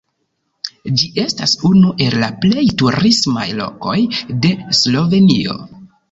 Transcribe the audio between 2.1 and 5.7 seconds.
la plej turismaj lokoj de Slovenio.